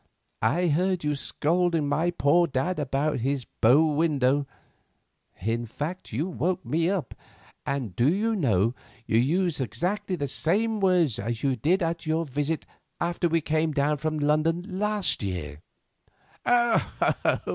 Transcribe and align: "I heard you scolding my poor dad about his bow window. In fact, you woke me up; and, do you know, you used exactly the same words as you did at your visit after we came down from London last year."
"I 0.41 0.69
heard 0.69 1.03
you 1.03 1.15
scolding 1.15 1.87
my 1.87 2.09
poor 2.09 2.47
dad 2.47 2.79
about 2.79 3.19
his 3.19 3.45
bow 3.45 3.85
window. 3.85 4.47
In 5.39 5.67
fact, 5.67 6.11
you 6.11 6.27
woke 6.27 6.65
me 6.65 6.89
up; 6.89 7.13
and, 7.67 7.95
do 7.95 8.11
you 8.11 8.35
know, 8.35 8.73
you 9.05 9.19
used 9.19 9.61
exactly 9.61 10.15
the 10.15 10.25
same 10.27 10.79
words 10.79 11.19
as 11.19 11.43
you 11.43 11.55
did 11.55 11.83
at 11.83 12.07
your 12.07 12.25
visit 12.25 12.65
after 12.99 13.29
we 13.29 13.41
came 13.41 13.73
down 13.73 13.97
from 13.97 14.17
London 14.17 14.79
last 14.79 15.21
year." 15.21 15.59